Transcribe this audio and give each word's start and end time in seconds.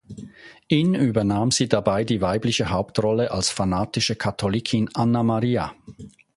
In 0.67 0.95
übernahm 0.95 1.51
sie 1.51 1.69
dabei 1.69 2.03
die 2.03 2.21
weibliche 2.21 2.71
Hauptrolle 2.71 3.29
als 3.29 3.51
fanatische 3.51 4.15
Katholikin 4.15 4.89
Anna 4.95 5.21
Maria. 5.21 5.75